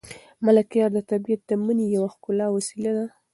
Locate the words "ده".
2.97-3.05